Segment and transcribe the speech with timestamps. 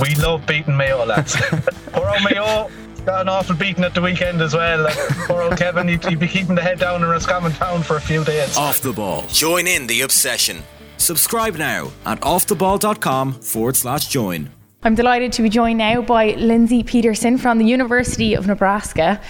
[0.00, 1.36] We love beating Mayo, lads.
[1.92, 2.70] Poor old Mayo
[3.04, 4.82] got an awful beating at the weekend as well.
[4.82, 7.96] Like, poor old Kevin, he'd, he'd be keeping the head down in Roscommon town for
[7.96, 8.56] a few days.
[8.56, 9.26] Off the ball.
[9.28, 10.62] Join in the obsession.
[10.98, 14.50] Subscribe now at offtheball.com forward slash join.
[14.82, 19.20] I'm delighted to be joined now by Lindsay Peterson from the University of Nebraska.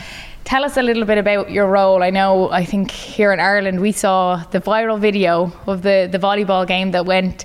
[0.44, 2.02] Tell us a little bit about your role.
[2.02, 6.18] I know, I think here in Ireland, we saw the viral video of the, the
[6.18, 7.44] volleyball game that went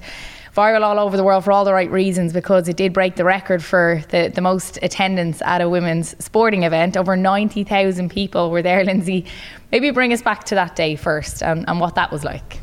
[0.56, 3.26] viral all over the world for all the right reasons because it did break the
[3.26, 6.96] record for the, the most attendance at a women's sporting event.
[6.96, 9.26] Over 90,000 people were there, Lindsay.
[9.72, 12.60] Maybe bring us back to that day first and, and what that was like.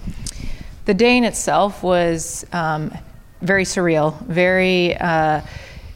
[0.86, 2.96] The day in itself was um,
[3.42, 4.96] very surreal, very.
[4.96, 5.42] Uh,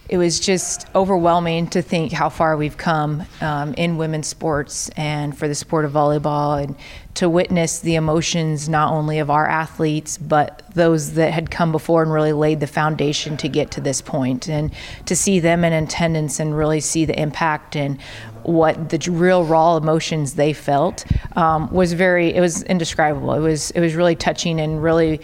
[0.09, 5.37] it was just overwhelming to think how far we've come um, in women's sports and
[5.37, 6.77] for the sport of volleyball and
[7.15, 12.03] to witness the emotions not only of our athletes but those that had come before
[12.03, 14.49] and really laid the foundation to get to this point.
[14.49, 14.73] And
[15.07, 18.01] to see them in attendance and really see the impact and
[18.43, 21.05] what the real raw emotions they felt
[21.37, 23.33] um, was very it was indescribable.
[23.33, 25.21] It was it was really touching and really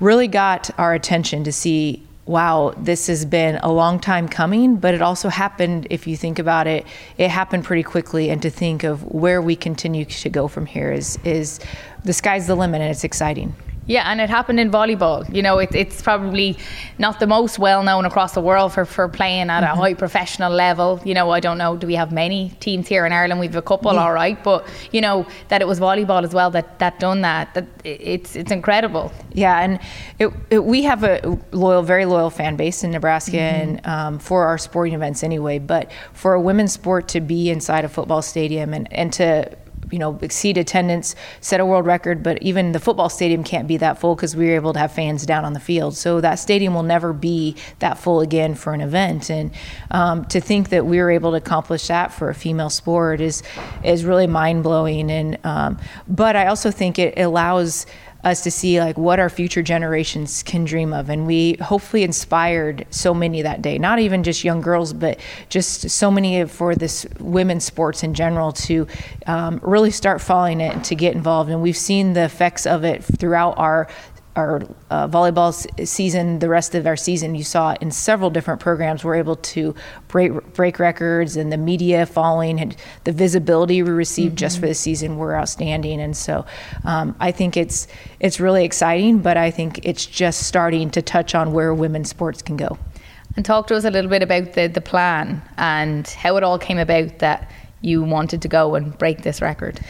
[0.00, 4.94] really got our attention to see wow, this has been a long time coming, but
[4.94, 6.84] it also happened, if you think about it,
[7.18, 8.30] it happened pretty quickly.
[8.30, 11.60] And to think of where we continue to go from here is, is
[12.04, 13.54] the sky's the limit and it's exciting.
[13.86, 15.32] Yeah, and it happened in volleyball.
[15.34, 16.56] You know, it, it's probably
[16.98, 19.72] not the most well known across the world for, for playing at mm-hmm.
[19.72, 21.00] a high professional level.
[21.04, 23.40] You know, I don't know, do we have many teams here in Ireland?
[23.40, 24.00] We've a couple, yeah.
[24.00, 27.54] all right, but you know that it was volleyball as well that that done that.
[27.54, 29.12] That it's it's incredible.
[29.32, 29.80] Yeah, and
[30.18, 33.70] it, it, we have a loyal, very loyal fan base in Nebraska, mm-hmm.
[33.70, 35.58] and um, for our sporting events anyway.
[35.58, 39.56] But for a women's sport to be inside a football stadium and and to
[39.92, 42.22] you know exceed attendance, set a world record.
[42.22, 44.92] But even the football stadium can't be that full because we were able to have
[44.92, 45.96] fans down on the field.
[45.96, 49.30] So that stadium will never be that full again for an event.
[49.30, 49.50] And
[49.90, 53.42] um, to think that we were able to accomplish that for a female sport is
[53.84, 55.10] is really mind blowing.
[55.10, 57.86] And um, but I also think it allows
[58.24, 61.08] us to see like what our future generations can dream of.
[61.08, 65.18] And we hopefully inspired so many that day not even just young girls but
[65.48, 68.86] just so many for this women's sports in general to
[69.26, 71.50] um, really start following it and to get involved.
[71.50, 73.88] And we've seen the effects of it throughout our
[74.34, 75.52] our uh, volleyball
[75.86, 79.74] season, the rest of our season, you saw in several different programs, we're able to
[80.08, 84.36] break break records, and the media following and the visibility we received mm-hmm.
[84.36, 86.00] just for the season were outstanding.
[86.00, 86.46] And so,
[86.84, 87.86] um, I think it's
[88.20, 92.40] it's really exciting, but I think it's just starting to touch on where women's sports
[92.40, 92.78] can go.
[93.36, 96.58] And talk to us a little bit about the the plan and how it all
[96.58, 97.50] came about that
[97.82, 99.80] you wanted to go and break this record.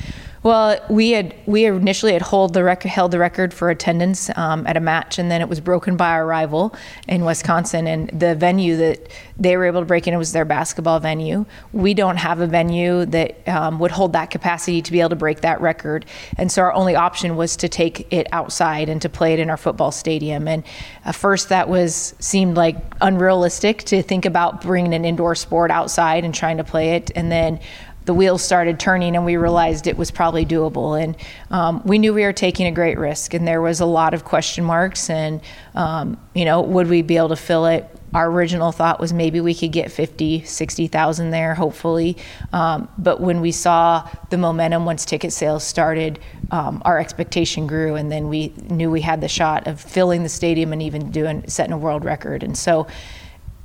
[0.42, 4.66] Well, we had we initially had hold the rec- held the record for attendance um,
[4.66, 6.74] at a match, and then it was broken by our rival
[7.06, 7.86] in Wisconsin.
[7.86, 9.08] And the venue that
[9.38, 11.46] they were able to break in was their basketball venue.
[11.72, 15.16] We don't have a venue that um, would hold that capacity to be able to
[15.16, 19.08] break that record, and so our only option was to take it outside and to
[19.08, 20.48] play it in our football stadium.
[20.48, 20.64] And
[21.04, 26.24] at first, that was seemed like unrealistic to think about bringing an indoor sport outside
[26.24, 27.60] and trying to play it, and then
[28.04, 31.00] the wheels started turning and we realized it was probably doable.
[31.00, 31.16] And
[31.50, 34.24] um, we knew we were taking a great risk, and there was a lot of
[34.24, 35.08] question marks.
[35.08, 35.40] And,
[35.74, 37.88] um, you know, would we be able to fill it?
[38.14, 42.18] Our original thought was maybe we could get 50, 60,000 there, hopefully.
[42.52, 46.18] Um, but when we saw the momentum once ticket sales started,
[46.50, 50.28] um, our expectation grew, and then we knew we had the shot of filling the
[50.28, 52.42] stadium and even doing setting a world record.
[52.42, 52.86] And so,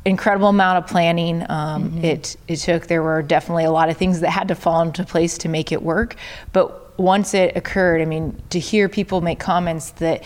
[0.08, 1.44] incredible amount of planning.
[1.50, 2.06] Um, mm-hmm.
[2.06, 2.88] It it took.
[2.88, 5.72] There were definitely a lot of things that had to fall into place to make
[5.72, 6.16] it work.
[6.54, 10.24] But once it occurred, I mean, to hear people make comments that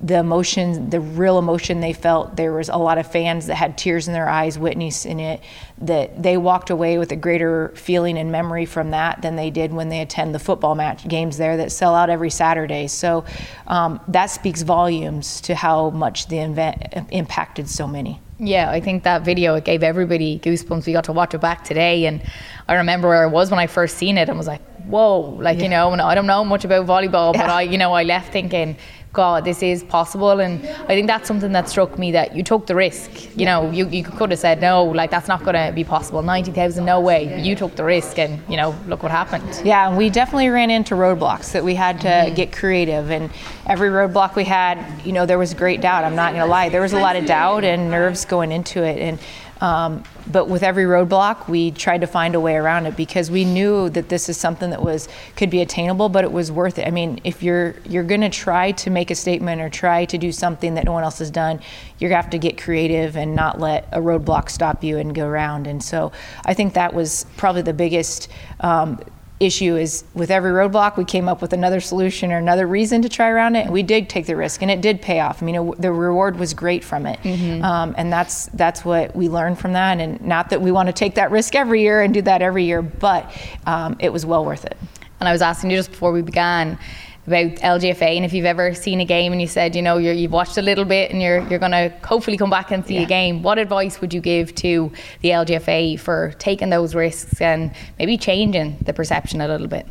[0.00, 3.78] the emotion, the real emotion they felt, there was a lot of fans that had
[3.78, 5.40] tears in their eyes witnessing it.
[5.78, 9.72] That they walked away with a greater feeling and memory from that than they did
[9.72, 12.86] when they attend the football match games there that sell out every Saturday.
[12.86, 13.24] So
[13.66, 18.20] um, that speaks volumes to how much the event impacted so many.
[18.38, 20.86] Yeah, I think that video it gave everybody goosebumps.
[20.86, 22.20] We got to watch it back today, and
[22.68, 25.58] I remember where I was when I first seen it, and was like, "Whoa!" Like
[25.58, 25.64] yeah.
[25.64, 28.32] you know, and I don't know much about volleyball, but I, you know, I left
[28.32, 28.76] thinking,
[29.14, 30.40] God, this is possible.
[30.40, 33.10] And I think that's something that struck me that you took the risk.
[33.36, 36.22] You know, you, you could have said, no, like that's not going to be possible.
[36.22, 37.40] 90,000, no way.
[37.40, 39.62] You took the risk and, you know, look what happened.
[39.64, 42.34] Yeah, we definitely ran into roadblocks that we had to mm-hmm.
[42.34, 43.10] get creative.
[43.10, 43.30] And
[43.66, 46.04] every roadblock we had, you know, there was great doubt.
[46.04, 46.68] I'm not going to lie.
[46.68, 48.98] There was a lot of doubt and nerves going into it.
[48.98, 49.18] And
[49.60, 53.44] um, but with every roadblock, we tried to find a way around it because we
[53.44, 56.86] knew that this is something that was could be attainable, but it was worth it.
[56.86, 60.18] I mean, if you're you're going to try to make a statement or try to
[60.18, 61.60] do something that no one else has done,
[62.00, 65.66] gonna have to get creative and not let a roadblock stop you and go around.
[65.66, 66.12] And so
[66.44, 68.28] I think that was probably the biggest
[68.60, 69.00] um,
[69.40, 73.08] issue is with every roadblock we came up with another solution or another reason to
[73.08, 75.42] try around it and we did take the risk and it did pay off.
[75.42, 77.18] I mean it, the reward was great from it.
[77.20, 77.64] Mm-hmm.
[77.64, 80.92] um, and that's that's what we learned from that and not that we want to
[80.92, 83.30] take that risk every year and do that every year but
[83.66, 84.76] um, it was well worth it.
[85.20, 86.78] And i was asking you just before we began
[87.26, 90.22] about LGFA and if you've ever seen a game and you said you know you
[90.22, 92.96] have watched a little bit and you're you're going to hopefully come back and see
[92.96, 93.02] yeah.
[93.02, 94.92] a game what advice would you give to
[95.22, 99.86] the LGFA for taking those risks and maybe changing the perception a little bit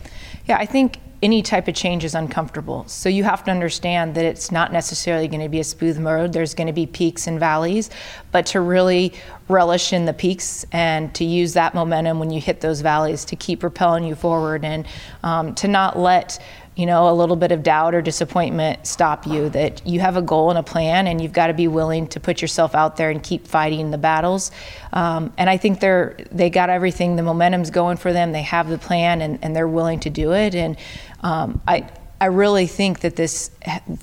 [0.46, 2.86] yeah I think any type of change is uncomfortable.
[2.86, 6.34] So you have to understand that it's not necessarily going to be a smooth road.
[6.34, 7.90] There's going to be peaks and valleys,
[8.34, 9.14] but to really
[9.48, 13.38] relish in the peaks and to use that momentum when you hit those valleys to
[13.38, 14.86] keep propelling you forward and
[15.24, 16.44] um, to not let
[16.76, 19.50] you know, a little bit of doubt or disappointment stop you.
[19.50, 22.20] That you have a goal and a plan, and you've got to be willing to
[22.20, 24.52] put yourself out there and keep fighting the battles.
[24.92, 27.16] Um, and I think they're they got everything.
[27.16, 28.32] The momentum's going for them.
[28.32, 30.56] They have the plan, and, and they're willing to do it.
[30.56, 30.78] And
[31.22, 31.90] um, I
[32.24, 33.52] I really think that this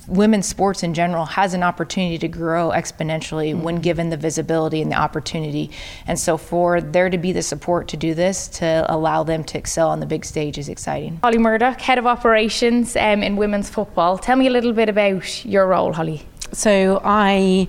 [0.07, 3.63] women's sports in general has an opportunity to grow exponentially mm-hmm.
[3.63, 5.71] when given the visibility and the opportunity.
[6.05, 9.57] And so for there to be the support to do this, to allow them to
[9.57, 11.19] excel on the big stage is exciting.
[11.23, 14.19] Holly Murdock, Head of Operations um, in women's football.
[14.19, 16.21] Tell me a little bit about your role, Holly.
[16.53, 17.67] So I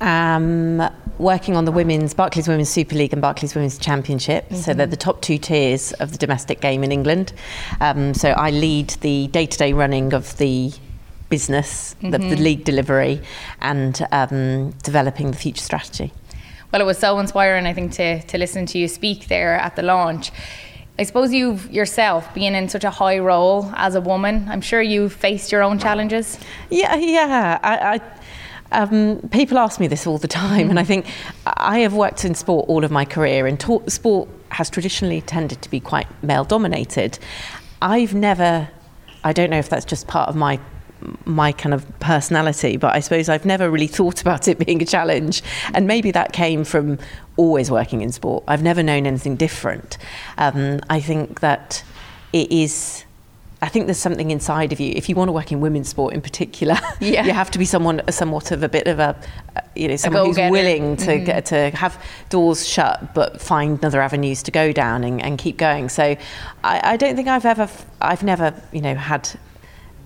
[0.00, 0.82] um,
[1.18, 4.44] working on the women's Barclays Women's Super League and Barclays Women's Championship.
[4.46, 4.56] Mm-hmm.
[4.56, 7.32] So they're the top two tiers of the domestic game in England.
[7.80, 10.72] Um, so I lead the day-to-day running of the
[11.28, 12.10] business, mm-hmm.
[12.10, 12.42] the, the, mm-hmm.
[12.42, 13.20] league delivery,
[13.60, 16.12] and um, developing the future strategy.
[16.72, 19.74] Well, it was so inspiring, I think, to to listen to you speak there at
[19.74, 20.30] the launch.
[21.00, 24.46] I suppose you've yourself being in such a high role as a woman.
[24.48, 26.38] I'm sure you've faced your own challenges.
[26.68, 27.58] Yeah, yeah.
[27.62, 28.00] I, I
[28.72, 31.06] um, people ask me this all the time, and I think
[31.46, 35.62] I have worked in sport all of my career, and ta- sport has traditionally tended
[35.62, 37.18] to be quite male dominated.
[37.82, 38.68] I've never,
[39.24, 40.60] I don't know if that's just part of my
[41.24, 44.84] my kind of personality, but I suppose I've never really thought about it being a
[44.84, 45.42] challenge.
[45.72, 46.98] And maybe that came from
[47.36, 48.44] always working in sport.
[48.46, 49.96] I've never known anything different.
[50.36, 51.82] Um, I think that
[52.32, 53.04] it is
[53.62, 54.92] I think there's something inside of you.
[54.96, 57.26] If you want to work in women's sport in particular, yeah.
[57.26, 59.20] you have to be someone somewhat of a bit of a,
[59.76, 61.24] you know, someone who's willing to mm-hmm.
[61.24, 65.58] get, to have doors shut, but find other avenues to go down and, and keep
[65.58, 65.90] going.
[65.90, 66.16] So,
[66.64, 67.68] I, I don't think I've ever,
[68.00, 69.28] I've never, you know, had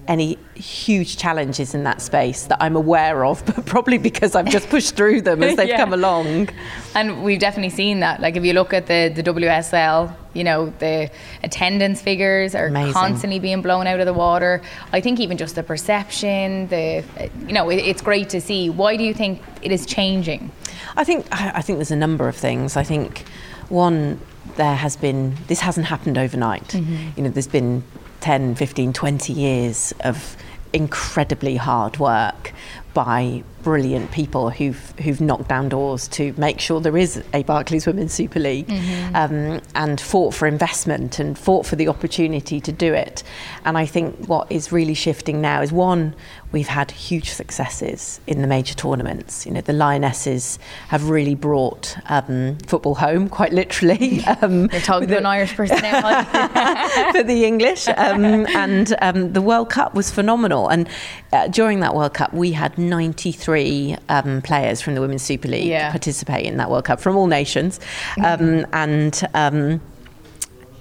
[0.09, 4.69] any huge challenges in that space that I'm aware of, but probably because I've just
[4.69, 5.77] pushed through them as they've yeah.
[5.77, 6.49] come along.
[6.95, 8.21] And we've definitely seen that.
[8.21, 11.11] Like if you look at the, the WSL, you know, the
[11.43, 12.93] attendance figures are Amazing.
[12.93, 14.61] constantly being blown out of the water.
[14.93, 17.05] I think even just the perception, the
[17.47, 18.69] you know, it, it's great to see.
[18.71, 20.51] Why do you think it is changing?
[20.97, 22.77] I think I think there's a number of things.
[22.77, 23.25] I think
[23.69, 24.21] one
[24.57, 26.69] there has been this hasn't happened overnight.
[26.69, 27.11] Mm-hmm.
[27.17, 27.83] You know, there's been
[28.25, 30.35] 10, 15, 20 years of
[30.73, 32.55] incredibly hard work
[32.95, 37.87] by brilliant people who've who've knocked down doors to make sure there is a Barclays
[37.87, 39.15] Women's Super League, mm-hmm.
[39.15, 43.23] um, and fought for investment and fought for the opportunity to do it.
[43.67, 46.15] And I think what is really shifting now is one,
[46.55, 49.45] we've had huge successes in the major tournaments.
[49.45, 54.23] You know, the Lionesses have really brought um, football home, quite literally.
[54.43, 56.25] Um, You're talking to an Irish person now.
[57.13, 60.69] for the English, um, and um, the World Cup was phenomenal.
[60.69, 60.89] And
[61.33, 65.67] uh, during that World Cup, we had 93 um, players from the Women's Super League
[65.67, 65.91] yeah.
[65.91, 67.81] participate in that World Cup from all nations,
[68.17, 68.65] mm-hmm.
[68.73, 69.81] and um,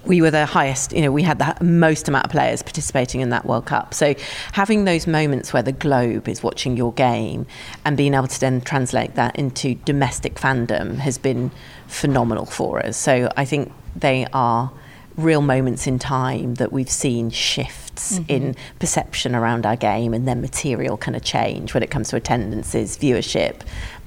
[0.06, 3.30] we were the highest, you know, we had the most amount of players participating in
[3.30, 3.94] that World Cup.
[3.94, 4.14] So
[4.52, 7.46] having those moments where the globe is watching your game
[7.84, 11.50] and being able to then translate that into domestic fandom has been
[11.86, 12.96] phenomenal for us.
[12.96, 14.72] So I think they are
[15.16, 18.30] real moments in time that we've seen shifts mm-hmm.
[18.30, 22.16] in perception around our game and then material kind of change when it comes to
[22.16, 23.60] attendances, viewership,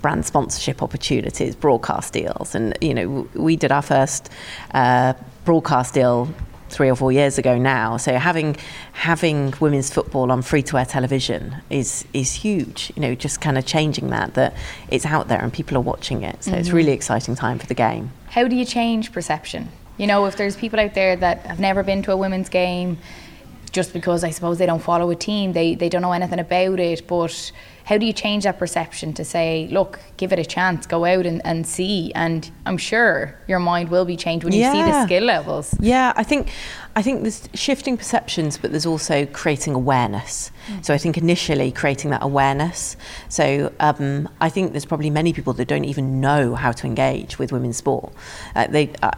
[0.07, 2.55] brand sponsorship opportunities, broadcast deals.
[2.55, 4.29] And, you know, we did our first
[4.73, 6.29] uh, broadcast deal
[6.69, 7.97] three or four years ago now.
[7.97, 8.55] So having
[8.93, 12.89] having women's football on free to air television is is huge.
[12.95, 14.53] You know, just kind of changing that that
[14.89, 16.41] it's out there and people are watching it.
[16.41, 16.59] So mm-hmm.
[16.61, 18.11] it's really exciting time for the game.
[18.29, 19.67] How do you change perception?
[19.97, 22.97] You know, if there's people out there that have never been to a women's game,
[23.71, 26.79] just because I suppose they don't follow a team, they they don't know anything about
[26.79, 27.51] it, but
[27.87, 31.25] how do you change that perception to say, look, give it a chance, go out
[31.25, 32.11] and, and see?
[32.15, 35.73] And I'm sure your mind will be changed when you see the skill levels.
[35.79, 36.51] Yeah, I think
[36.97, 40.51] I think there's shifting perceptions, but there's also creating awareness.
[40.67, 40.83] Mm.
[40.83, 42.97] So I think initially creating that awareness.
[43.29, 47.39] So um, I think there's probably many people that don't even know how to engage
[47.39, 48.11] with women's sport.
[48.53, 49.11] Uh, they, uh,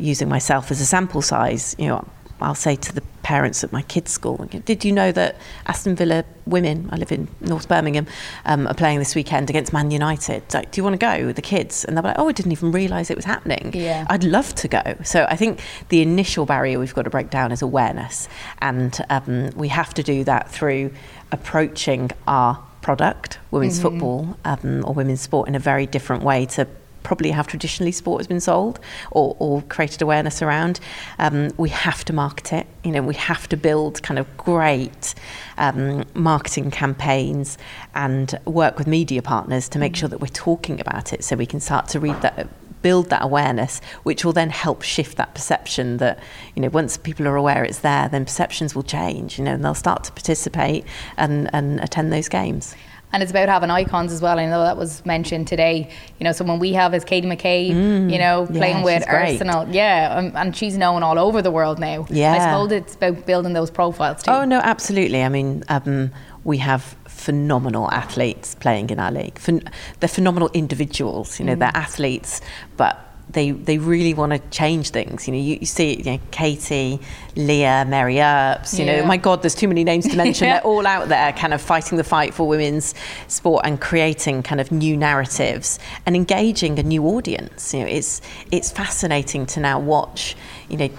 [0.00, 2.04] using myself as a sample size, you know,
[2.40, 6.24] I'll say to the parents at my kids' school, did you know that Aston Villa
[6.46, 8.06] women, I live in North Birmingham,
[8.46, 10.42] um, are playing this weekend against Man United?
[10.54, 11.84] Like, do you want to go with the kids?
[11.84, 13.72] And they're like, oh, I didn't even realise it was happening.
[13.74, 14.06] Yeah.
[14.08, 14.96] I'd love to go.
[15.04, 18.28] So I think the initial barrier we've got to break down is awareness.
[18.60, 20.92] And um, we have to do that through
[21.32, 23.82] approaching our product, women's mm-hmm.
[23.82, 26.66] football um, or women's sport, in a very different way to
[27.08, 28.78] probably how traditionally sport has been sold
[29.12, 30.78] or, or created awareness around.
[31.18, 32.66] Um, we have to market it.
[32.84, 35.14] You know, we have to build kind of great
[35.56, 37.56] um, marketing campaigns
[37.94, 41.46] and work with media partners to make sure that we're talking about it, so we
[41.46, 42.46] can start to read that
[42.82, 46.16] build that awareness, which will then help shift that perception that,
[46.54, 49.64] you know, once people are aware it's there, then perceptions will change, you know, and
[49.64, 50.84] they'll start to participate
[51.16, 52.76] and, and attend those games
[53.12, 54.38] and it's about having icons as well.
[54.38, 55.90] I know that was mentioned today.
[56.18, 57.72] You know, someone we have is Katie McCabe.
[57.72, 59.64] Mm, you know, playing yeah, with Arsenal.
[59.64, 59.74] Great.
[59.74, 62.06] Yeah, um, and she's known all over the world now.
[62.10, 64.30] Yeah, I suppose it's about building those profiles too.
[64.30, 65.22] Oh no, absolutely.
[65.22, 66.12] I mean, um,
[66.44, 69.36] we have phenomenal athletes playing in our league.
[69.36, 71.38] Phen- they're phenomenal individuals.
[71.40, 71.60] You know, mm.
[71.60, 72.40] they're athletes,
[72.76, 75.26] but they they really want to change things.
[75.26, 76.98] You know, you, you see you know, Katie,
[77.36, 78.78] Leah, Mary Earps.
[78.78, 79.00] You yeah.
[79.00, 80.46] know, my God, there's too many names to mention.
[80.46, 80.54] yeah.
[80.54, 82.94] They're all out there, kind of fighting the fight for women's
[83.26, 87.74] sport and creating kind of new narratives and engaging a new audience.
[87.74, 88.20] You know, it's
[88.50, 90.36] it's fascinating to now watch.
[90.68, 90.90] You know,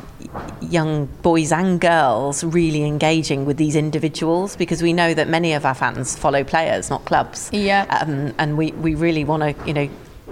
[0.62, 5.66] young boys and girls really engaging with these individuals because we know that many of
[5.66, 7.50] our fans follow players, not clubs.
[7.54, 7.86] Yeah.
[8.02, 9.90] Um, and we, we really want to, you know,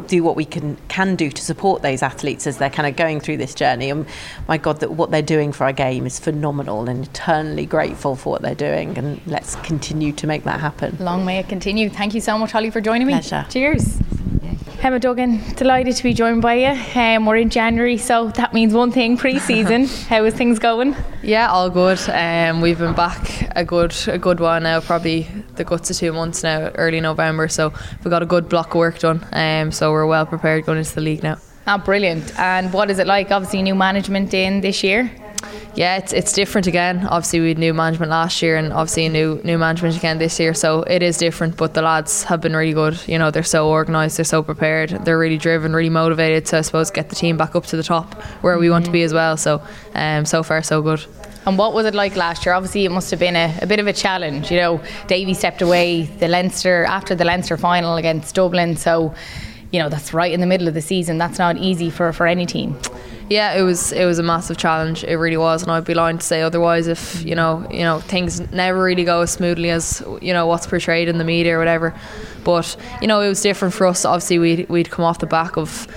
[0.08, 3.20] do what we can can do to support those athletes as they're kind of going
[3.20, 3.89] through this journey.
[3.89, 4.06] And
[4.48, 8.32] my God, that what they're doing for our game is phenomenal, and eternally grateful for
[8.32, 8.98] what they're doing.
[8.98, 10.98] And let's continue to make that happen.
[11.00, 11.89] Long may it continue.
[11.89, 13.13] Thank you so much, Holly, for joining me.
[13.13, 13.46] Pleasure.
[13.50, 14.00] Cheers.
[14.84, 17.01] Emma Duggan, delighted to be joined by you.
[17.01, 19.88] Um, we're in January, so that means one thing pre-season.
[20.08, 20.96] How is things going?
[21.24, 22.00] Yeah, all good.
[22.10, 25.27] Um, we've been back a good a good while now, probably
[25.58, 27.48] the guts of two months now, early November.
[27.48, 27.74] So
[28.04, 29.26] we've got a good block of work done.
[29.34, 31.38] Um, so we're well prepared going into the league now.
[31.66, 32.38] Ah, brilliant.
[32.40, 33.32] And what is it like?
[33.32, 35.12] Obviously, new management in this year
[35.78, 37.06] yeah, it's it's different again.
[37.06, 40.56] Obviously, we had new management last year, and obviously new new management again this year.
[40.56, 41.56] So it is different.
[41.56, 43.00] But the lads have been really good.
[43.08, 46.62] You know, they're so organised, they're so prepared, they're really driven, really motivated to I
[46.62, 49.14] suppose get the team back up to the top where we want to be as
[49.14, 49.38] well.
[49.38, 49.62] So,
[49.94, 51.06] um, so far so good.
[51.48, 52.54] And what was it like last year?
[52.54, 54.51] Obviously, it must have been a, a bit of a challenge.
[54.51, 58.75] You know, Davy stepped away the Leinster after the Leinster final against Dublin.
[58.75, 59.16] So,
[59.72, 61.18] you know, that's right in the middle of the season.
[61.18, 62.77] That's not easy for, for any team.
[63.30, 65.06] Yeah, it was it was a massive challenge.
[65.06, 66.88] It really was, and I'd be lying to say otherwise.
[66.88, 70.68] If you know, you know, things never really go as smoothly as you know what's
[70.68, 71.94] portrayed in the media or whatever.
[72.46, 74.06] But you know, it was different for us.
[74.06, 75.88] Obviously, we'd we'd come off the back of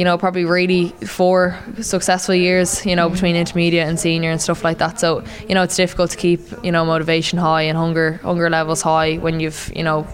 [0.00, 4.64] you know, probably really four successful years, you know, between intermediate and senior and stuff
[4.64, 4.98] like that.
[4.98, 8.80] So, you know, it's difficult to keep, you know, motivation high and hunger hunger levels
[8.80, 10.06] high when you've, you know,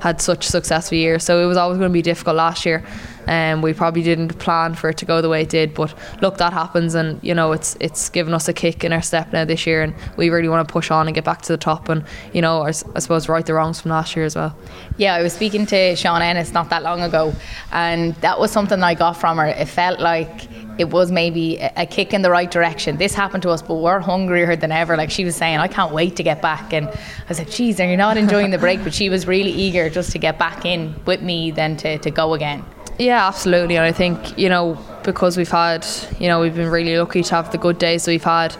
[0.00, 1.22] had such successful years.
[1.22, 2.82] So it was always going to be difficult last year
[3.28, 5.74] and um, we probably didn't plan for it to go the way it did.
[5.74, 9.02] But look, that happens, and you know it's it's given us a kick in our
[9.02, 11.52] step now this year, and we really want to push on and get back to
[11.52, 14.34] the top, and you know I, I suppose right the wrongs from last year as
[14.34, 14.56] well.
[14.96, 17.34] Yeah, I was speaking to Shauna Ennis not that long ago,
[17.70, 19.46] and that was something I got from her.
[19.46, 22.96] It felt like it was maybe a kick in the right direction.
[22.96, 24.96] This happened to us, but we're hungrier than ever.
[24.96, 26.72] Like she was saying, I can't wait to get back.
[26.72, 26.94] And I
[27.28, 28.84] was like, geez, are you not enjoying the break?
[28.84, 32.10] But she was really eager just to get back in with me than to, to
[32.12, 32.64] go again.
[32.98, 33.76] Yeah, absolutely.
[33.76, 35.86] And I think, you know, because we've had,
[36.18, 38.56] you know, we've been really lucky to have the good days we've had,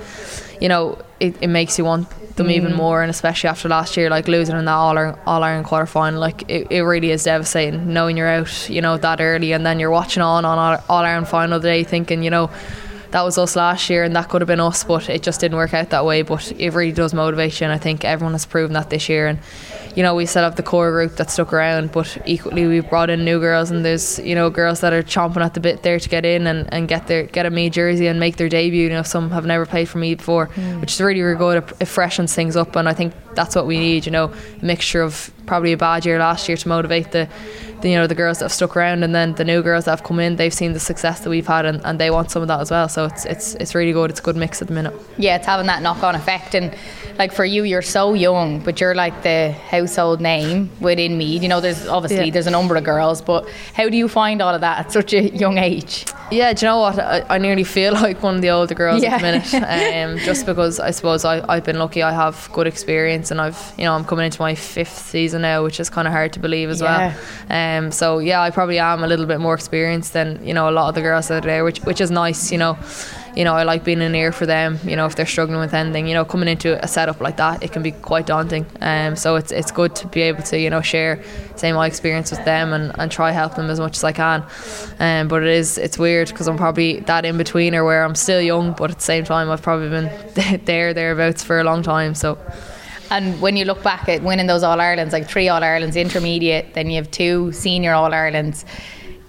[0.61, 2.53] you know, it, it makes you want them mm.
[2.53, 3.03] even more.
[3.03, 6.21] And especially after last year, like losing in that All Ireland, All Ireland quarter final,
[6.21, 9.81] like it, it really is devastating knowing you're out, you know, that early and then
[9.81, 12.49] you're watching on on All Ireland final day thinking, you know,
[13.11, 15.57] that was us last year and that could have been us, but it just didn't
[15.57, 16.23] work out that way.
[16.23, 19.27] But it really does motivate you, and I think everyone has proven that this year.
[19.27, 19.39] And
[19.95, 23.11] you know, we set up the core group that stuck around, but equally we've brought
[23.11, 25.99] in new girls, and there's you know girls that are chomping at the bit there
[25.99, 28.85] to get in and, and get their get a me jersey and make their debut.
[28.85, 30.81] You know, some have never played for me before, mm.
[30.81, 31.65] which is really really good.
[31.81, 34.07] It freshens things up, and I think that's what we need.
[34.07, 37.29] You know, a mixture of probably a bad year last year to motivate the,
[37.81, 39.93] the, you know the girls that have stuck around and then the new girls that
[39.93, 42.43] have come in they've seen the success that we've had and, and they want some
[42.43, 42.89] of that as well.
[42.89, 44.11] So it's it's it's really good.
[44.11, 44.95] It's a good mix at the minute.
[45.17, 46.77] Yeah it's having that knock-on effect and
[47.19, 51.49] like for you you're so young but you're like the household name within Meath you
[51.49, 52.31] know there's obviously yeah.
[52.31, 55.13] there's a number of girls but how do you find all of that at such
[55.13, 58.43] a young age yeah do you know what I, I nearly feel like one of
[58.43, 59.17] the older girls yeah.
[59.17, 62.67] at the minute um, just because I suppose I, I've been lucky I have good
[62.67, 66.07] experience and I've you know I'm coming into my fifth season now which is kind
[66.07, 67.15] of hard to believe as yeah.
[67.51, 70.69] well um, so yeah I probably am a little bit more experienced than you know
[70.69, 72.79] a lot of the girls that are there which which is nice you know
[73.37, 74.79] you know, I like being an ear for them.
[74.85, 77.63] You know, if they're struggling with anything, you know, coming into a setup like that,
[77.63, 78.67] it can be quite daunting.
[78.81, 81.23] Um, so it's it's good to be able to you know share
[81.57, 84.45] say my experience with them and, and try help them as much as I can.
[84.99, 88.41] Um, but it is it's weird because I'm probably that in betweener where I'm still
[88.41, 92.15] young, but at the same time I've probably been there thereabouts for a long time.
[92.15, 92.39] So.
[93.11, 96.75] And when you look back at winning those All Irelands, like three All Irelands intermediate,
[96.75, 98.67] then you have two senior All Irelands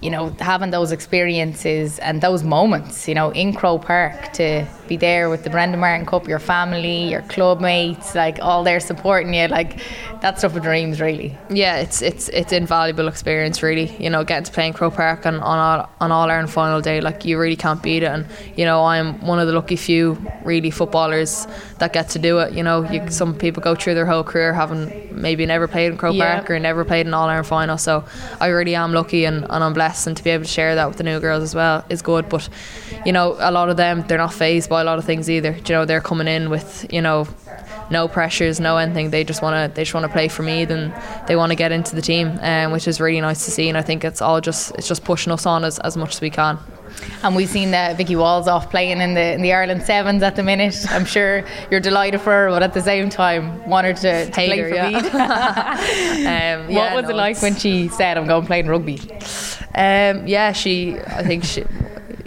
[0.00, 4.96] you know, having those experiences and those moments, you know, in Croke Park to be
[4.96, 9.34] there with the Brendan Martin Cup, your family, your club mates, like all there supporting
[9.34, 9.80] you, like
[10.22, 11.36] that stuff of dreams, really.
[11.50, 13.94] Yeah, it's it's it's invaluable experience, really.
[14.02, 16.80] You know, getting to play in Croke Park on on all, on All Ireland final
[16.80, 18.06] day, like you really can't beat it.
[18.06, 18.26] And
[18.56, 21.46] you know, I'm one of the lucky few really footballers
[21.78, 22.54] that get to do it.
[22.54, 25.98] You know, you, some people go through their whole career having maybe never played in
[25.98, 26.36] Croke yeah.
[26.36, 27.78] Park or never played in All Ireland final.
[27.78, 28.04] So
[28.40, 30.88] I really am lucky and, and I'm blessed, and to be able to share that
[30.88, 32.28] with the new girls as well is good.
[32.28, 32.48] But
[33.04, 35.52] you know, a lot of them they're not phased by a lot of things either.
[35.52, 37.26] You know, they're coming in with you know
[37.90, 39.10] no pressures, no anything.
[39.10, 40.64] They just want to they just want to play for me.
[40.64, 40.94] Then
[41.26, 43.68] they want to get into the team, um, which is really nice to see.
[43.68, 46.20] And I think it's all just it's just pushing us on as, as much as
[46.20, 46.58] we can.
[47.22, 50.36] And we've seen that Vikki Wall's off playing in the in the Ireland sevens at
[50.36, 50.76] the minute.
[50.90, 54.32] I'm sure you're delighted for her, but at the same time, want her to, to
[54.32, 54.88] play her, for yeah.
[56.60, 59.00] um, yeah, what was no, it like when she said, "I'm going playing rugby"?
[59.74, 60.98] Um, yeah, she.
[60.98, 61.64] I think she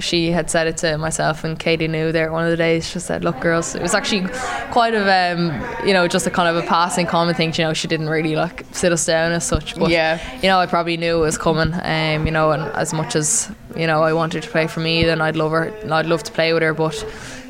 [0.04, 2.88] she had said it to myself and Katie Newe there one of the days.
[2.88, 4.28] She said, "Look, girls, it was actually
[4.72, 5.52] quite of um,
[5.88, 7.54] you know just a kind of a passing comment thing.
[7.56, 10.60] You know, she didn't really like sit us down as such, but yeah, you know,
[10.60, 11.74] I probably knew it was coming.
[11.74, 15.04] Um, you know, and as much as you know, I wanted to play for me,
[15.04, 15.74] then I'd love her.
[15.92, 17.04] I'd love to play with her, but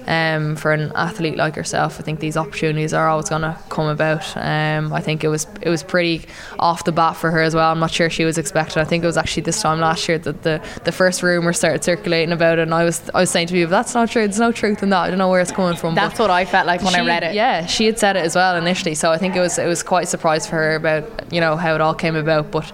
[0.07, 3.87] um, for an athlete like herself, I think these opportunities are always going to come
[3.87, 4.25] about.
[4.35, 6.25] Um, I think it was it was pretty
[6.59, 7.71] off the bat for her as well.
[7.71, 8.81] I'm not sure she was expecting.
[8.81, 11.83] I think it was actually this time last year that the, the first rumor started
[11.83, 14.23] circulating about it, and I was I was saying to people, "That's not true.
[14.23, 15.03] There's no truth in that.
[15.03, 17.05] I don't know where it's coming from." That's what I felt like when she, I
[17.05, 17.33] read it.
[17.33, 19.83] Yeah, she had said it as well initially, so I think it was it was
[19.83, 22.71] quite a surprise for her about you know how it all came about, but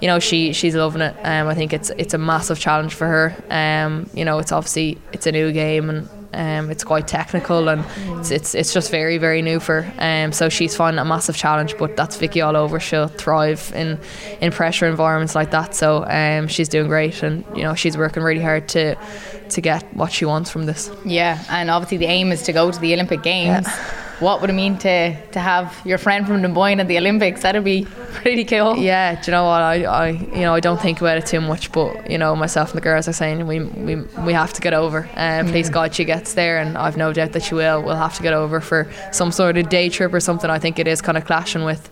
[0.00, 1.16] you know she she's loving it.
[1.24, 3.34] Um, I think it's it's a massive challenge for her.
[3.50, 7.84] Um, you know, it's obviously it's a new game and um, it's quite technical and
[8.18, 10.24] it's, it's, it's just very very new for her.
[10.26, 12.78] Um, so she's finding a massive challenge, but that's Vikki all over.
[12.80, 13.98] She'll thrive in
[14.40, 15.74] in pressure environments like that.
[15.74, 18.96] So um, she's doing great, and you know she's working really hard to
[19.50, 20.90] to get what she wants from this.
[21.04, 23.66] Yeah, and obviously the aim is to go to the Olympic Games.
[23.66, 27.42] Yeah what would it mean to to have your friend from Dunboyne at the Olympics?
[27.42, 28.76] That'd be pretty cool.
[28.76, 29.62] Yeah, do you know what?
[29.62, 32.70] I, I you know I don't think about it too much, but you know myself
[32.70, 35.08] and the girls are saying we we, we have to get over.
[35.14, 37.82] And um, please God she gets there, and I've no doubt that she will.
[37.82, 40.50] We'll have to get over for some sort of day trip or something.
[40.50, 41.88] I think it is kind of clashing with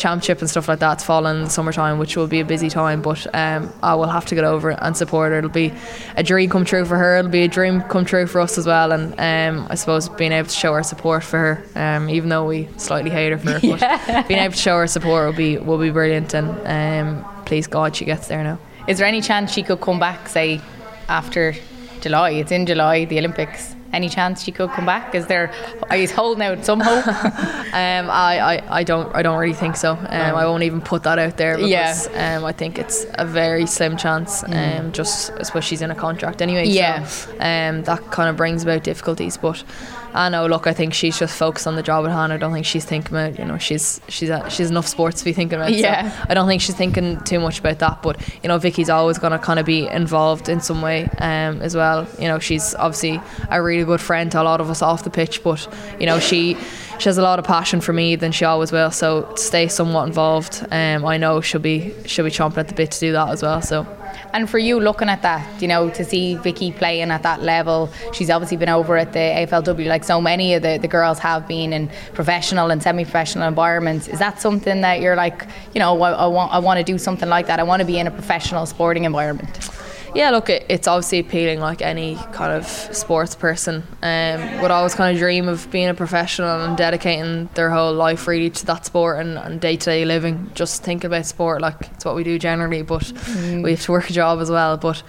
[0.00, 3.02] championship and stuff like that's fallen summertime, which will be a busy time.
[3.02, 5.38] But um, I will have to get over it and support her.
[5.38, 5.72] It'll be
[6.16, 7.18] a dream come true for her.
[7.18, 8.92] It'll be a dream come true for us as well.
[8.92, 12.46] And um, I suppose being able to show our support for her, um, even though
[12.46, 14.22] we slightly hate her for it, yeah.
[14.26, 16.34] being able to show her support will be will be brilliant.
[16.34, 18.58] And um, please God, she gets there now.
[18.88, 20.60] Is there any chance she could come back, say,
[21.08, 21.54] after
[22.00, 22.30] July?
[22.30, 25.14] It's in July, the Olympics any chance she could come back?
[25.14, 25.52] Is there?
[25.88, 27.06] Are you holding out some hope?
[27.06, 29.92] um, I, I, I don't I don't really think so.
[29.92, 32.36] Um, I won't even put that out there because yeah.
[32.36, 34.42] um, I think it's a very slim chance.
[34.42, 34.80] Mm.
[34.80, 36.66] Um, just I suppose she's in a contract anyway.
[36.66, 37.04] Yeah.
[37.04, 39.64] So, um, that kind of brings about difficulties, but.
[40.12, 40.46] I know.
[40.46, 42.32] Look, I think she's just focused on the job at hand.
[42.32, 45.24] I don't think she's thinking about you know she's she's a, she's enough sports to
[45.24, 45.72] be thinking about.
[45.72, 46.10] Yeah.
[46.10, 48.02] So I don't think she's thinking too much about that.
[48.02, 51.62] But you know, Vikki's always going to kind of be involved in some way um,
[51.62, 52.06] as well.
[52.18, 53.20] You know, she's obviously
[53.50, 55.42] a really good friend to a lot of us off the pitch.
[55.42, 55.66] But
[56.00, 56.56] you know, she
[56.98, 58.90] she has a lot of passion for me than she always will.
[58.90, 62.74] So to stay somewhat involved, um, I know she'll be she'll be chomping at the
[62.74, 63.62] bit to do that as well.
[63.62, 63.86] So.
[64.32, 67.90] And for you, looking at that, you know, to see Vikki playing at that level,
[68.12, 71.48] she's obviously been over at the AFLW, like so many of the, the girls have
[71.48, 74.08] been in professional and semi-professional environments.
[74.08, 76.98] Is that something that you're like, you know, I, I want I want to do
[76.98, 77.58] something like that.
[77.58, 79.70] I want to be in a professional sporting environment.
[80.14, 83.82] Yeah, look, it, it's obviously appealing like any kind of sports person.
[84.02, 88.26] Um, would always kind of dream of being a professional and dedicating their whole life
[88.26, 90.50] really to that sport and day to day living.
[90.54, 93.62] Just thinking about sport, like it's what we do generally, but mm.
[93.62, 94.76] we have to work a job as well.
[94.76, 95.02] But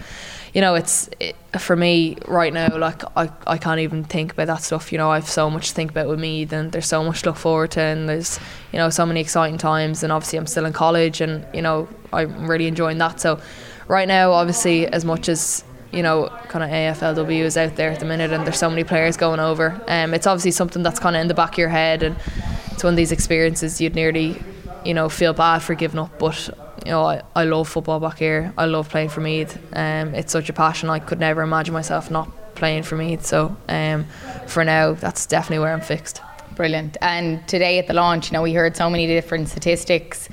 [0.53, 2.77] you know, it's it, for me right now.
[2.77, 4.91] Like I, I can't even think about that stuff.
[4.91, 6.45] You know, I've so much to think about with me.
[6.45, 8.39] Then there's so much to look forward to, and there's
[8.71, 10.03] you know so many exciting times.
[10.03, 13.19] And obviously, I'm still in college, and you know, I'm really enjoying that.
[13.21, 13.39] So
[13.91, 17.99] right now, obviously, as much as you know, kind of AFLW is out there at
[17.99, 19.79] the minute, and there's so many players going over.
[19.89, 22.15] Um, it's obviously something that's kind of in the back of your head, and
[22.71, 24.41] it's one of these experiences you'd nearly,
[24.85, 26.17] you know, feel bad for giving up.
[26.17, 26.49] But
[26.85, 28.53] you know, I, I love football back here.
[28.57, 29.57] I love playing for Meath.
[29.73, 30.89] Um, it's such a passion.
[30.89, 33.25] I could never imagine myself not playing for Meath.
[33.25, 34.05] So um,
[34.47, 36.21] for now, that's definitely where I'm fixed.
[36.55, 36.95] Brilliant.
[37.01, 40.29] And today at the launch, you know, we heard so many different statistics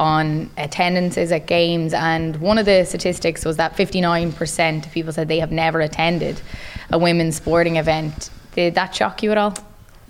[0.00, 5.28] on attendances at games, and one of the statistics was that 59% of people said
[5.28, 6.40] they have never attended
[6.90, 8.30] a women's sporting event.
[8.54, 9.54] Did that shock you at all?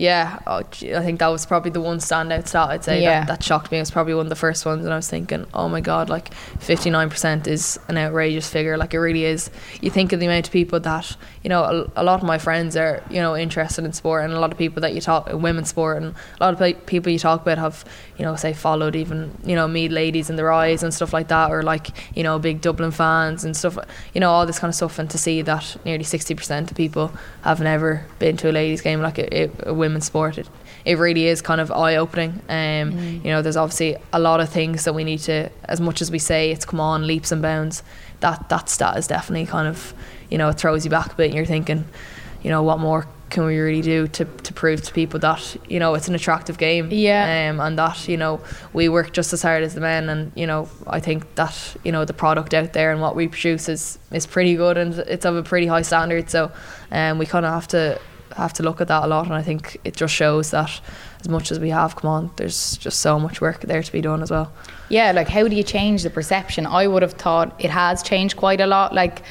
[0.00, 0.62] yeah, oh, I
[1.03, 3.20] think that was probably the one standout stat I'd say yeah.
[3.20, 3.76] that, that shocked me.
[3.76, 6.09] It was probably one of the first ones, and I was thinking, oh my god,
[6.09, 8.79] like 59% is an outrageous figure.
[8.79, 9.50] Like it really is.
[9.83, 12.38] You think of the amount of people that, you know, a, a lot of my
[12.38, 15.29] friends are, you know, interested in sport, and a lot of people that you talk,
[15.29, 17.85] in women's sport, and a lot of people you talk about have,
[18.20, 21.28] you know, say followed even, you know, me ladies in the rise and stuff like
[21.28, 23.78] that, or like, you know, big Dublin fans and stuff,
[24.12, 24.98] you know, all this kind of stuff.
[24.98, 29.00] And to see that nearly 60% of people have never been to a ladies' game,
[29.00, 30.37] like a, a women's sport.
[30.37, 30.50] It,
[30.85, 32.42] it really is kind of eye opening.
[32.50, 33.24] Um, mm.
[33.24, 36.11] You know, there's obviously a lot of things that we need to, as much as
[36.11, 37.83] we say it's come on leaps and bounds,
[38.20, 39.94] that that stat is definitely kind of,
[40.28, 41.28] you know, it throws you back a bit.
[41.28, 41.87] and You're thinking,
[42.42, 45.78] you know, what more can we really do to, to prove to people that you
[45.78, 48.40] know it's an attractive game yeah um, and that you know
[48.72, 51.92] we work just as hard as the men and you know I think that you
[51.92, 55.24] know the product out there and what we produce is is pretty good and it's
[55.24, 56.50] of a pretty high standard so
[56.90, 58.00] um, we kind of have to
[58.36, 60.80] have to look at that a lot, and I think it just shows that
[61.20, 64.00] as much as we have come on, there's just so much work there to be
[64.00, 64.52] done as well.
[64.88, 66.66] Yeah, like how do you change the perception?
[66.66, 68.94] I would have thought it has changed quite a lot.
[68.94, 69.22] Like,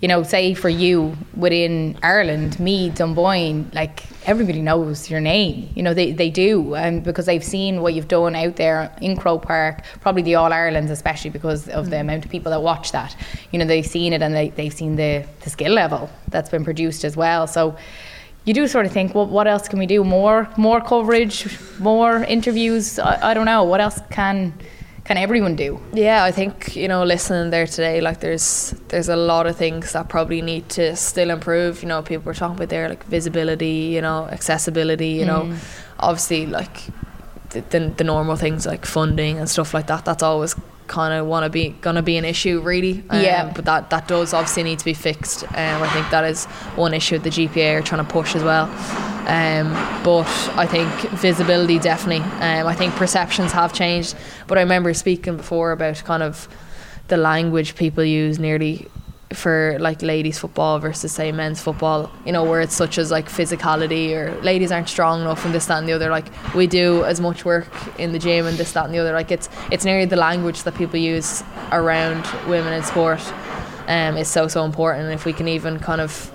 [0.00, 5.70] you know, say for you within Ireland, me, Dunboyne, like everybody knows your name.
[5.74, 8.94] You know, they, they do, and um, because they've seen what you've done out there
[9.02, 12.62] in Croke Park, probably the All Irelands, especially because of the amount of people that
[12.62, 13.16] watch that.
[13.50, 16.64] You know, they've seen it and they, they've seen the, the skill level that's been
[16.64, 17.48] produced as well.
[17.48, 17.76] So
[18.44, 20.04] you do sort of think, well, what else can we do?
[20.04, 23.00] More, more coverage, more interviews.
[23.00, 23.64] I, I don't know.
[23.64, 24.54] What else can
[25.08, 25.80] can everyone do?
[25.94, 29.94] Yeah, I think you know, listening there today, like there's there's a lot of things
[29.94, 31.82] that probably need to still improve.
[31.82, 35.12] You know, people were talking about there like visibility, you know, accessibility.
[35.20, 35.26] You mm.
[35.28, 35.56] know,
[35.98, 36.76] obviously like
[37.50, 40.04] the, the, the normal things like funding and stuff like that.
[40.04, 40.54] That's always
[40.88, 44.08] kind of want to be gonna be an issue really um, yeah but that that
[44.08, 47.28] does obviously need to be fixed and um, I think that is one issue the
[47.28, 48.68] GPA are trying to push as well
[49.28, 52.24] um, but I think visibility definitely.
[52.40, 56.48] Um, I think perceptions have changed but I remember speaking before about kind of
[57.08, 58.88] the language people use nearly
[59.32, 63.28] for like ladies football versus say men's football you know where it's such as like
[63.28, 66.08] physicality or ladies aren't strong enough and this that and the other.
[66.08, 69.12] Like we do as much work in the gym and this that and the other.
[69.12, 73.20] Like it's it's nearly the language that people use around women in sport
[73.86, 75.04] um, is so so important.
[75.04, 76.32] And if we can even kind of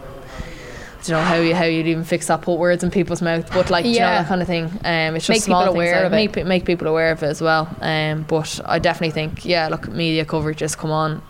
[1.03, 3.69] Don't know how you how you'd even fix that put words in people's mouth but
[3.69, 3.91] like yeah.
[3.91, 6.15] you know that kind of thing um, it's just make small people aware of it.
[6.15, 9.89] make, make people aware of it as well um, but I definitely think yeah look
[9.89, 11.21] media coverage has come on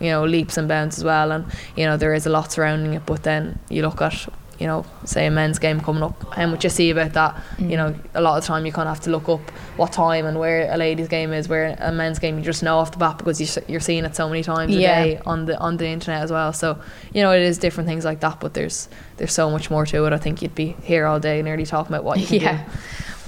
[0.00, 1.44] you know leaps and bounds as well and
[1.76, 4.84] you know there is a lot surrounding it but then you look at you know
[5.04, 7.70] say a men's game coming up and what you see about that mm.
[7.70, 9.92] you know a lot of the time you kind of have to look up what
[9.92, 12.90] time and where a ladies game is where a men's game you just know off
[12.90, 15.00] the bat because you, are seeing it so many times yeah.
[15.00, 16.80] a day on the on the internet as well so
[17.12, 20.04] you know it is different things like that but there's there's so much more to
[20.06, 22.78] it I think you'd be here all day nearly talking about what you yeah do.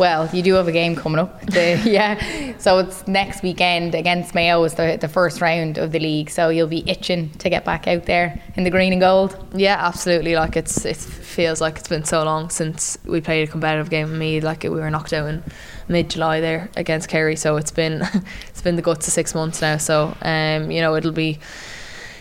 [0.01, 1.45] Well, you do have a game coming up.
[1.45, 2.57] The, yeah.
[2.57, 6.31] So it's next weekend against Mayo is the, the first round of the league.
[6.31, 9.37] So you'll be itching to get back out there in the green and gold.
[9.55, 10.37] Yeah, absolutely.
[10.37, 14.09] Like it's it feels like it's been so long since we played a competitive game
[14.09, 14.41] with me.
[14.41, 15.45] Like we were knocked out in
[15.87, 17.37] mid July there against Kerry.
[17.37, 18.01] So it's been
[18.49, 19.77] it's been the guts of six months now.
[19.77, 21.41] So um, you know, it'll be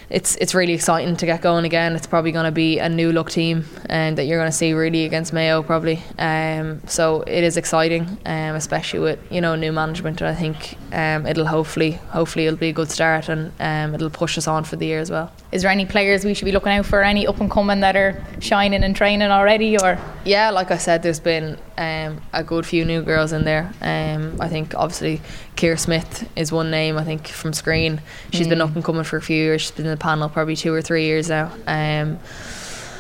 [0.09, 1.95] it's it's really exciting to get going again.
[1.95, 4.55] It's probably going to be a new look team and um, that you're going to
[4.57, 6.01] see really against Mayo probably.
[6.17, 10.21] Um, so it is exciting, um, especially with you know new management.
[10.21, 14.09] And I think um, it'll hopefully hopefully it'll be a good start and um, it'll
[14.09, 15.31] push us on for the year as well.
[15.51, 17.03] Is there any players we should be looking out for?
[17.03, 19.99] Any up and coming that are shining and training already, or?
[20.25, 23.71] Yeah, like I said, there's been um, a good few new girls in there.
[23.81, 25.21] Um, I think obviously
[25.55, 26.97] Kier Smith is one name.
[26.97, 27.99] I think from Skryne,
[28.31, 28.51] she's mm.
[28.51, 29.61] been up and coming for a few years.
[29.61, 31.51] She's been in the panel probably two or three years now.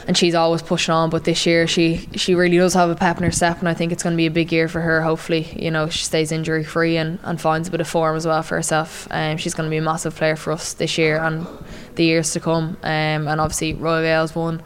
[0.09, 1.11] And she's always pushing on.
[1.11, 3.75] But this year, she she really does have a pep in her step, and I
[3.75, 5.03] think it's going to be a big year for her.
[5.03, 8.25] Hopefully, you know, she stays injury free and, and finds a bit of form as
[8.25, 9.07] well for herself.
[9.11, 11.45] Um, she's going to be a massive player for us this year and
[11.93, 12.75] the years to come.
[12.81, 14.63] Um, and obviously, Royal Gaels won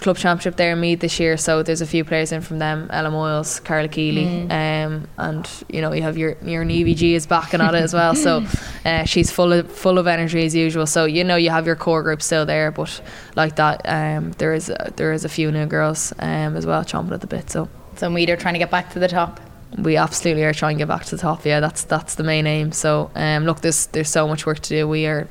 [0.00, 1.36] club championship there in Meath this year.
[1.36, 4.50] So there's a few players in from them: Ella Moyles, Carla Keeley, mm.
[4.50, 8.14] um, and you know you have your your Nevy is backing at it as well.
[8.14, 8.44] So
[8.84, 10.86] uh, she's full of full of energy as usual.
[10.86, 13.00] So you know you have your core group still there, but
[13.36, 16.84] like that, um, there is a, there is a few new girls um, as well
[16.84, 17.50] chomping at the bit.
[17.50, 19.40] So so Meath are trying to get back to the top
[19.76, 21.44] we absolutely are trying to get back to the top.
[21.44, 22.72] Yeah, that's that's the main aim.
[22.72, 24.88] So um, look, there's there's so much work to do.
[24.88, 25.28] We are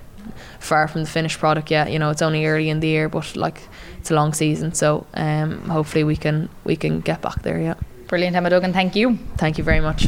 [0.59, 1.91] far from the finished product yet.
[1.91, 3.61] You know, it's only early in the year, but like
[3.99, 7.59] it's a long season, so um, hopefully we can we can get back there.
[7.59, 7.75] Yeah.
[8.07, 8.73] Brilliant, Emma Duggan.
[8.73, 9.17] Thank you.
[9.37, 10.07] Thank you very much.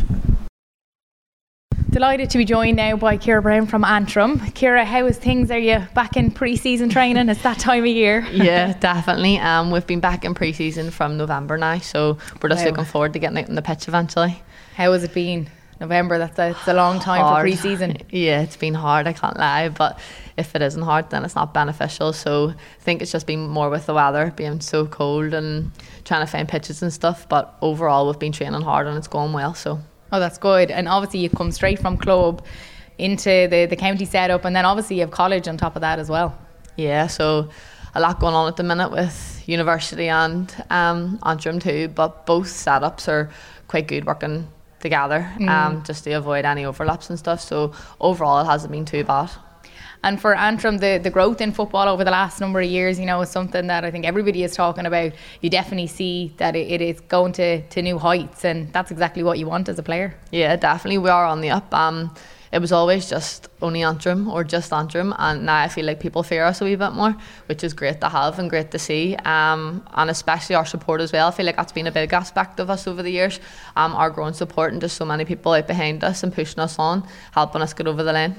[1.90, 4.40] Delighted to be joined now by Ciara Brown from Antrim.
[4.52, 5.50] Ciara, how is things?
[5.50, 7.30] Are you back in pre-season training?
[7.30, 8.20] it's that time of year.
[8.32, 9.40] yeah, definitely.
[9.40, 12.70] Um, we've been back in pre-season from November now, so we're just wow.
[12.70, 14.42] looking forward to getting out on the pitch eventually.
[14.76, 15.50] How has it been?
[15.80, 16.18] November.
[16.18, 17.38] That's a, it's a long time hard.
[17.38, 17.98] for pre-season.
[18.10, 19.08] Yeah, it's been hard.
[19.08, 20.00] I can't lie, but
[20.38, 22.14] if it isn't hard, then it's not beneficial.
[22.14, 25.72] So I think it's just been more with the weather being so cold and
[26.06, 27.28] trying to find pitches and stuff.
[27.30, 29.54] But overall, we've been training hard and it's going well.
[29.54, 29.80] So
[30.12, 30.72] oh, that's good.
[30.72, 32.44] And obviously, you've come straight from club
[32.98, 36.00] into the the county setup, and then obviously you have college on top of that
[36.00, 36.38] as well.
[36.76, 37.50] Yeah, so
[37.96, 41.88] a lot going on at the minute with university and um, Antrim too.
[41.90, 43.30] But both setups are
[43.68, 44.48] quite good working
[44.80, 45.50] together mm.
[45.50, 47.42] um, just to avoid any overlaps and stuff.
[47.42, 49.32] So overall, it hasn't been too bad.
[50.02, 53.06] And for Antrim, the, the growth in football over the last number of years, you
[53.06, 55.12] know, is something that I think everybody is talking about.
[55.42, 59.24] You definitely see that it, it is going to, to new heights, and that's exactly
[59.24, 60.16] what you want as a player.
[60.32, 61.00] Yeah, definitely.
[61.00, 61.74] We are on the up.
[61.74, 62.16] Um,
[62.52, 66.24] it was always just only Antrim or just Antrim, and now I feel like people
[66.24, 69.16] fear us a wee bit more, which is great to have and great to see.
[69.18, 71.28] Um, and especially our support as well.
[71.28, 73.40] I feel like that's been a big aspect of us over the years.
[73.76, 76.80] Um, our growing support and just so many people out behind us and pushing us
[76.80, 78.36] on, helping us get over the line.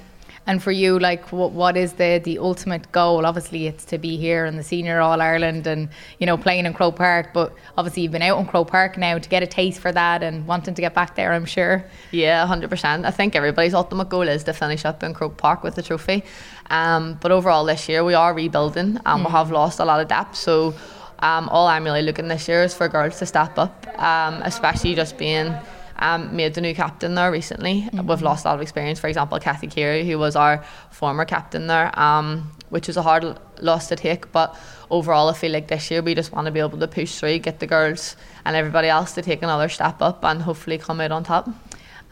[0.47, 3.27] And for you, like, what what is the the ultimate goal?
[3.27, 6.73] Obviously, it's to be here in the senior All Ireland and you know playing in
[6.73, 7.33] Croke Park.
[7.33, 10.23] But obviously, you've been out in Croke Park now to get a taste for that
[10.23, 11.33] and wanting to get back there.
[11.33, 11.85] I'm sure.
[12.11, 13.05] Yeah, hundred percent.
[13.05, 16.25] I think everybody's ultimate goal is to finish up in Croke Park with the trophy.
[16.71, 19.27] Um, but overall, this year we are rebuilding and mm.
[19.27, 20.37] we have lost a lot of depth.
[20.37, 20.75] So.
[21.23, 24.95] Um, all I'm really looking this year is for girls to step up, um, especially
[24.95, 25.55] just being
[26.01, 27.83] um, made the new captain there recently.
[27.83, 28.07] Mm-hmm.
[28.07, 28.99] We've lost a lot of experience.
[28.99, 33.39] For example, Kathy Carey, who was our former captain there, um, which is a hard
[33.61, 34.33] loss to take.
[34.33, 34.59] But
[34.91, 37.39] overall, I feel like this year we just want to be able to push through,
[37.39, 41.13] get the girls and everybody else to take another step up and hopefully come out
[41.13, 41.49] on top.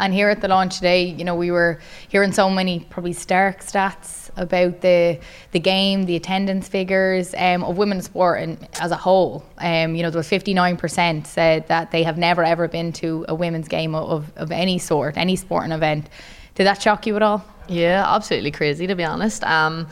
[0.00, 3.60] And here at the launch today, you know, we were hearing so many probably stark
[3.60, 5.18] stats about the
[5.52, 9.44] the game, the attendance figures um, of women's sport and as a whole.
[9.58, 13.34] Um, you know, there was 59% said that they have never ever been to a
[13.34, 16.08] women's game of, of any sort, any sporting event.
[16.54, 17.44] Did that shock you at all?
[17.68, 19.44] Yeah, absolutely crazy to be honest.
[19.44, 19.88] Um,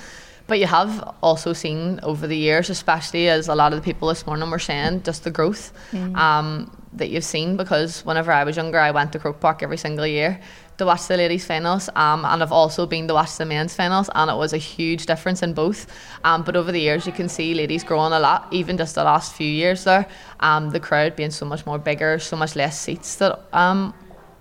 [0.47, 4.09] but you have also seen over the years, especially as a lot of the people
[4.09, 6.17] this morning were saying, just the growth mm.
[6.17, 7.57] um, that you've seen.
[7.57, 10.41] Because whenever I was younger, I went to Croke Park every single year
[10.79, 14.11] to watch the ladies' finals, um, and I've also been to watch the men's finals,
[14.15, 15.87] and it was a huge difference in both.
[16.25, 19.05] Um, but over the years, you can see ladies growing a lot, even just the
[19.05, 20.07] last few years there.
[20.41, 23.95] Um, the crowd being so much more bigger, so much less seats that um,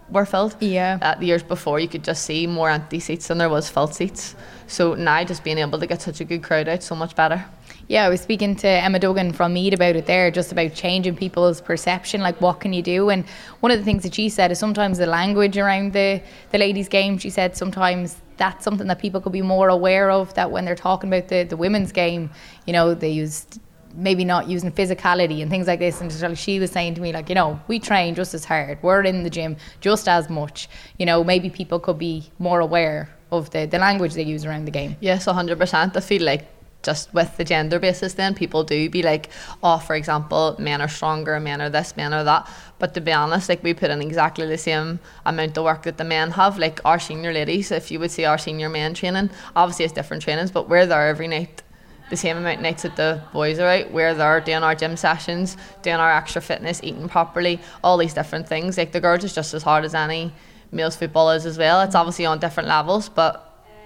[0.10, 0.56] were filled.
[0.60, 1.00] Yeah.
[1.02, 3.94] Uh, the years before, you could just see more empty seats than there was filled
[3.94, 4.36] seats.
[4.68, 7.46] So now, just being able to get such a good crowd out, so much better.
[7.88, 11.16] Yeah, I was speaking to Emma Duggan from Meath about it there, just about changing
[11.16, 12.22] people's perception.
[12.22, 13.10] Like, what can you do?
[13.10, 13.26] And
[13.60, 16.90] one of the things that she said is sometimes the language around the the ladies'
[16.90, 17.20] game.
[17.20, 20.34] She said sometimes that's something that people could be more aware of.
[20.34, 22.32] That when they're talking about the the women's game,
[22.66, 23.46] you know, they use
[23.94, 26.02] maybe not using physicality and things like this.
[26.02, 28.80] And she was saying to me, like, you know, we train just as hard.
[28.82, 30.68] We're in the gym just as much.
[30.98, 34.66] You know, maybe people could be more aware of the, the language they use around
[34.66, 34.98] the game.
[35.00, 35.96] Yes, 100%.
[35.96, 36.46] I feel like
[36.86, 39.30] just with the gender basis then people do be like
[39.64, 43.12] oh for example men are stronger men are this men are that but to be
[43.12, 46.58] honest like we put in exactly the same amount of work that the men have
[46.58, 50.24] like our senior ladies if you would see our senior men training obviously it's different
[50.24, 51.62] trainings but we're there every night
[52.10, 53.92] the same amount of nights that the boys are out.
[53.92, 58.48] We're there doing our gym sessions, doing our extra fitness, eating properly, all these different
[58.48, 58.78] things.
[58.78, 60.32] Like the girls is just as hard as any
[60.72, 61.82] males football is as well.
[61.82, 63.42] It's obviously on different levels, but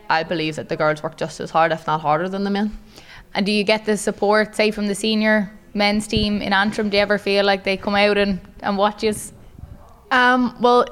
[0.10, 2.78] I believe that the girls work just as hard, if not harder, than the men.
[3.34, 6.90] And do you get the support, say, from the senior men's team in Antrim?
[6.90, 9.14] Do you ever feel like they come out and, and watch you?
[10.12, 10.86] Um, well,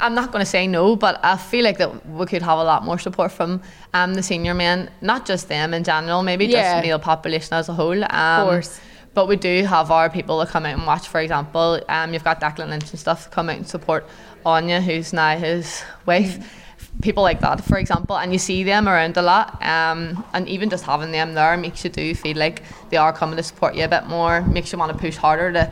[0.00, 2.64] I'm not going to say no, but I feel like that we could have a
[2.64, 3.62] lot more support from
[3.94, 6.62] um, the senior men, not just them in general, maybe yeah.
[6.62, 8.02] just the male population as a whole.
[8.04, 8.80] Um, of course.
[9.14, 11.08] But we do have our people that come out and watch.
[11.08, 14.06] For example, um, you've got Declan Lynch and stuff come out and support
[14.44, 16.38] Anya, who's now his wife.
[16.38, 16.46] Mm
[17.02, 19.62] people like that, for example, and you see them around a lot.
[19.62, 23.36] Um, and even just having them there makes you do feel like they are coming
[23.36, 25.70] to support you a bit more, makes you want to push harder to,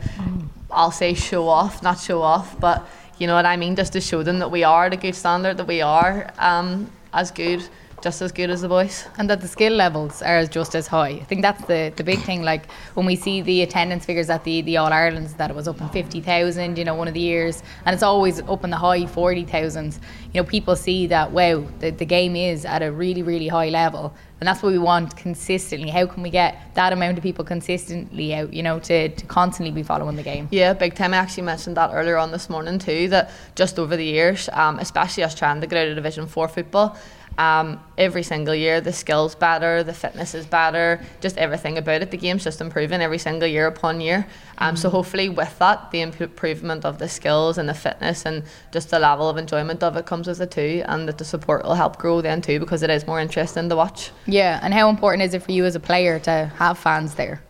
[0.71, 4.01] I'll say, show off, not show off, but you know what I mean, just to
[4.01, 7.67] show them that we are at a good standard, that we are um, as good
[8.05, 9.07] just as good as the boys.
[9.17, 11.13] And that the skill levels are just as high.
[11.23, 12.43] I think that's the, the big thing.
[12.43, 15.67] Like when we see the attendance figures at the, the All Irelands, that it was
[15.67, 18.77] up in 50,000, you know, one of the years, and it's always up in the
[18.77, 19.99] high 40,000s.
[20.33, 23.69] You know, people see that, wow, the, the game is at a really, really high
[23.69, 24.13] level.
[24.39, 25.89] And that's what we want consistently.
[25.89, 29.71] How can we get that amount of people consistently out, you know, to, to constantly
[29.71, 30.49] be following the game?
[30.51, 31.13] Yeah, big time.
[31.13, 34.77] I actually mentioned that earlier on this morning too, that just over the years, um,
[34.79, 36.97] especially us trying to get out of Division 4 football,
[37.37, 42.11] um, every single year, the skills better, the fitness is better, just everything about it.
[42.11, 44.27] The game's just improving every single year upon year.
[44.57, 48.43] Um, mm So hopefully, with that, the improvement of the skills and the fitness and
[48.71, 51.63] just the level of enjoyment of it comes with it too, and that the support
[51.65, 54.11] will help grow then too because it is more interesting to watch.
[54.25, 57.41] Yeah, and how important is it for you as a player to have fans there?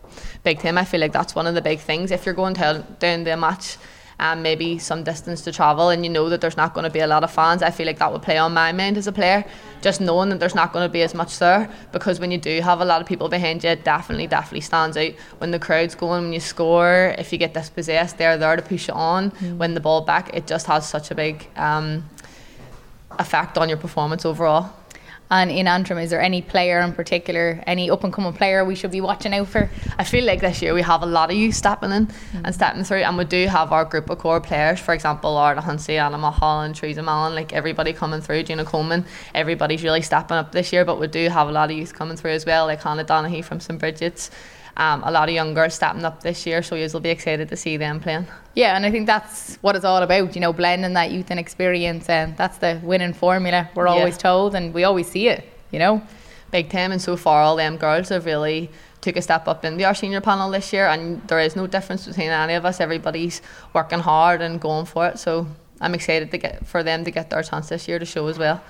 [0.42, 0.78] Big time.
[0.78, 2.10] I feel like that's one of the big things.
[2.10, 3.76] If you're going to down the match
[4.18, 7.00] and maybe some distance to travel and you know that there's not going to be
[7.00, 9.12] a lot of fans I feel like that would play on my mind as a
[9.12, 9.44] player.
[9.82, 12.60] Just knowing that there's not going to be as much there because when you do
[12.62, 15.12] have a lot of people behind you it definitely definitely stands out.
[15.38, 18.88] When the crowd's going when you score if you get dispossessed they're there to push
[18.88, 19.30] it on.
[19.32, 19.58] Mm.
[19.58, 22.08] win the ball back it just has such a big um,
[23.18, 24.72] effect on your performance overall
[25.30, 28.74] and in Antrim, is there any player in particular, any up and coming player we
[28.74, 29.68] should be watching out for?
[29.98, 32.44] I feel like this year we have a lot of youth stepping in mm-hmm.
[32.44, 34.78] and stepping through, and we do have our group of core players.
[34.78, 39.04] For example, Laura Hunsey, Anna Mulholland, Teresa Mallon, like everybody coming through, Gina Coleman.
[39.34, 42.16] Everybody's really stepping up this year, but we do have a lot of youth coming
[42.16, 44.30] through as well, like Hannah Donaghy from St Bridget's
[44.76, 47.56] um, a lot of young girls stepping up this year, so you'll be excited to
[47.56, 48.26] see them playing.
[48.54, 51.40] Yeah, and I think that's what it's all about, you know, blending that youth and
[51.40, 54.28] experience, and that's the winning formula we're always yeah.
[54.28, 56.02] told, and we always see it, you know.
[56.50, 59.76] Big time, and so far all them girls have really took a step up in
[59.76, 62.80] the our senior panel this year, and there is no difference between any of us.
[62.80, 65.46] Everybody's working hard and going for it, so
[65.80, 68.38] I'm excited to get for them to get their chance this year to show as
[68.38, 68.62] well.